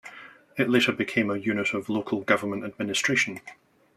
[0.57, 3.39] It later became a unit of local government administration.